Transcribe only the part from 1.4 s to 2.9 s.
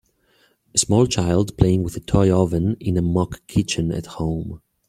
playing with a toy oven